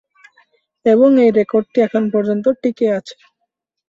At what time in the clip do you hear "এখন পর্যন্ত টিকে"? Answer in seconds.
1.81-2.87